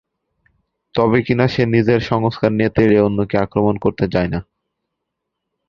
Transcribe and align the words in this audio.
তবে 0.95 1.19
কিনা 1.21 1.45
সে 1.47 1.63
নিজের 1.65 1.99
সংস্কার 2.01 2.51
নিয়ে 2.51 2.71
তেড়ে 2.75 2.97
অন্যকে 3.01 3.35
আক্রমণ 3.37 3.75
করতে 3.77 4.05
যায় 4.07 4.29
না। 4.29 4.39